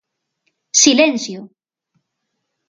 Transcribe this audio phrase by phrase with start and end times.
[0.81, 1.39] ¡Silencio!